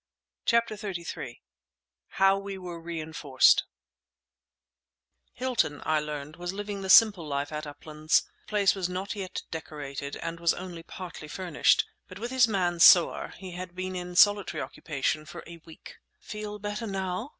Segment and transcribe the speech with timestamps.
[0.45, 1.43] CHAPTER XXXIII
[2.13, 3.65] HOW WE WERE REINFORCED
[5.33, 9.43] Hilton, I learned, was living the simple life at "Uplands." The place was not yet
[9.51, 11.85] decorated and was only partly furnished.
[12.07, 15.97] But with his man, Soar, he had been in solitary occupation for a week.
[16.17, 17.29] "Feel better now?"